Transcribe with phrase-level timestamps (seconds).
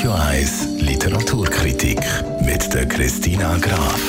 [0.00, 2.00] Radio 1 Literaturkritik
[2.40, 4.00] mit der Christina Graf.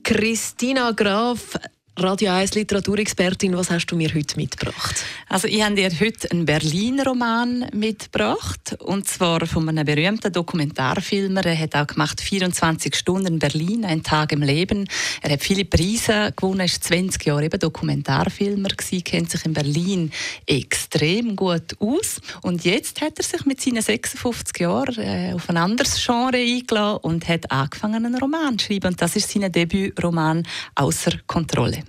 [0.02, 1.58] Christina Graf,
[1.98, 5.04] Radio 1 Literaturexpertin, was hast du mir heute mitgebracht?
[5.28, 11.44] Also ich habe dir heute einen Berlin-Roman mitgebracht und zwar von einem berühmten Dokumentarfilmer.
[11.44, 14.88] Er hat auch gemacht 24 Stunden Berlin, ein Tag im Leben.
[15.20, 20.12] Er hat viele Preise gewonnen, ist 20 Jahre eben Dokumentarfilmer gewesen, kennt sich in Berlin
[20.46, 25.58] extrem gut aus und jetzt hat er sich mit seinen 56 Jahren äh, auf ein
[25.58, 30.42] anderes Genre eingeladen und hat angefangen einen Roman zu schreiben und das ist sein Debütroman
[30.74, 31.81] «Außer Kontrolle».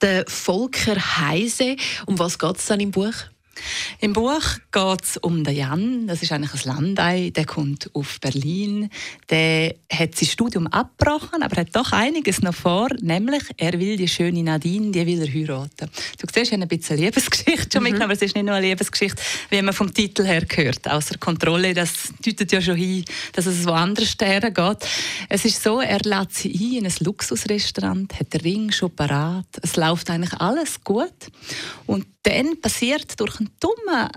[0.00, 1.76] Der Volker Heise,
[2.06, 3.14] um was geht es dann im Buch?
[4.00, 6.06] Im Buch geht es um den Jan.
[6.06, 7.30] Das ist eigentlich ein Landei.
[7.30, 8.90] Der kommt auf Berlin.
[9.30, 12.88] Der hat sein Studium abgebrochen, aber hat doch einiges noch vor.
[13.00, 15.90] Nämlich, er will die schöne Nadine, die will er heiraten.
[16.18, 17.84] Du siehst, ich habe ein bisschen Liebesgeschichte schon mhm.
[17.84, 20.88] mitgenommen, aber es ist nicht nur eine Liebesgeschichte, wie man vom Titel her hört.
[20.88, 24.88] Außer Kontrolle, das deutet ja schon hin, dass es woanders geht.
[25.28, 29.46] Es ist so, er lädt sie ein in ein Luxusrestaurant, hat den Ring schon parat.
[29.62, 31.12] Es läuft eigentlich alles gut.
[31.86, 34.08] Und dann passiert durch einen dummen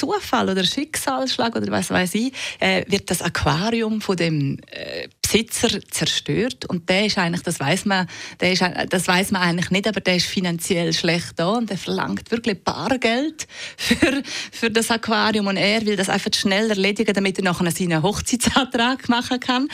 [0.00, 5.68] Zufall oder Schicksalsschlag oder was weiß ich, äh, wird das Aquarium von dem äh, Besitzer
[5.90, 6.64] zerstört.
[6.64, 8.08] Und der ist eigentlich, das weiß man,
[8.40, 11.78] der ist, das weiß man eigentlich nicht, aber der ist finanziell schlecht da und der
[11.78, 15.46] verlangt wirklich Bargeld für, für das Aquarium.
[15.46, 19.68] Und er will das einfach schnell erledigen, damit er nachher seinen Hochzeitsantrag machen kann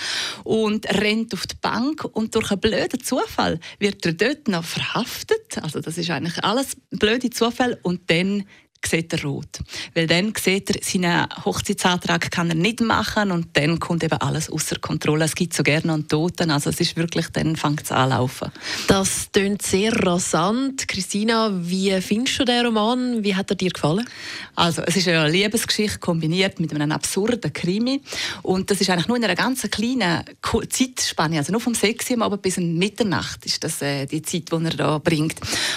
[0.44, 2.04] und rennt auf die Bank.
[2.04, 6.76] Und durch einen blöden Zufall wird er dort noch verhaftet, also das ist eigentlich alles
[6.90, 7.78] blöde Zufall.
[7.82, 8.44] Und dann
[8.86, 9.60] sieht er rot.
[9.94, 14.50] Weil dann sieht er, seinen Hochzeitsantrag kann er nicht machen und dann kommt eben alles
[14.50, 15.24] außer Kontrolle.
[15.24, 18.50] Es gibt so gerne einen Toten, also es ist wirklich, dann fängt es an laufen.
[18.88, 20.88] Das klingt sehr rasant.
[20.88, 23.22] Christina, wie findest du den Roman?
[23.22, 24.06] Wie hat er dir gefallen?
[24.54, 28.00] Also, es ist eine Liebesgeschichte kombiniert mit einem absurden Krimi
[28.42, 30.24] und das ist eigentlich nur in einer ganz kleinen
[30.70, 34.64] Zeitspanne, also nur vom 6 Uhr Abend bis Mitternacht ist das äh, die Zeit, die
[34.64, 35.36] er da bringt.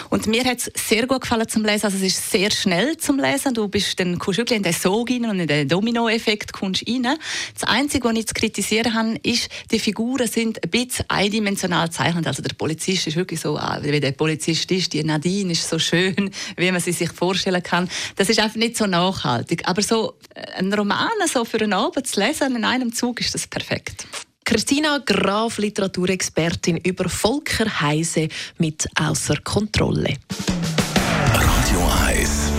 [0.10, 3.20] Und mir hat es sehr gut gefallen zum Lesen, also es ist sehr schnell zum
[3.20, 3.54] Lesen.
[3.54, 7.08] Du bist dann kommst wirklich in den Sog rein und in den Domino-Effekt kommst rein.
[7.54, 12.28] Das Einzige, was ich zu kritisieren habe, ist, die Figuren sind ein bisschen eindimensional gezeichnet.
[12.28, 14.94] Also der Polizist ist wirklich so, ah, wie der Polizist ist.
[14.94, 17.90] Die Nadine ist so schön, wie man sie sich vorstellen kann.
[18.16, 19.68] Das ist einfach nicht so nachhaltig.
[19.68, 23.34] Aber so äh, ein Roman so für einen Abend zu lesen in einem Zug ist
[23.34, 24.06] das perfekt.
[24.50, 30.16] Christina Graf, Literaturexpertin über Volker Heise mit Außer Kontrolle.
[31.34, 32.59] Radio 1 für